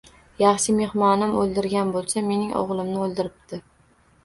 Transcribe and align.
Yaxshi, 0.43 0.73
mehmonim 0.77 1.35
o’ldirgan 1.41 1.93
bo’lsa, 1.97 2.25
mening 2.31 2.57
o’g’limni 2.65 2.99
o’ldiribdi. 3.07 3.63